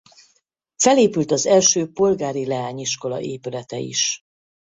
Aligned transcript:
Felépült 0.75 1.31
az 1.31 1.45
első 1.45 1.91
polgári 1.91 2.45
leányiskola 2.45 3.21
épülete 3.21 3.77
is. 3.77 4.21